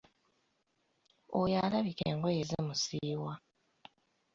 [1.41, 3.33] Oyo alabika engoye zimusiiwa.